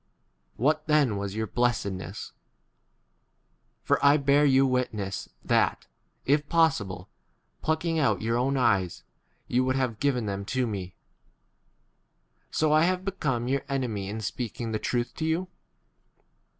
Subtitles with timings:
[0.57, 2.37] 15 What then [was] your blessed ness py
[3.83, 5.85] for I bear you witness that,
[6.25, 7.07] if possible,
[7.61, 9.03] plucking out your own eyes
[9.47, 10.95] ye would have given 16 [them] to me.
[12.49, 15.47] So I have become your enemy in speaking the truth 17 to yon